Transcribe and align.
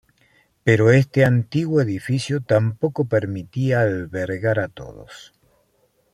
Pero 0.63 0.89
este 0.89 1.25
antiguo 1.25 1.79
edificio 1.79 2.41
tampoco 2.41 3.05
permitía 3.05 3.81
albergar 3.81 4.57
a 4.59 4.67
todos. 4.67 5.35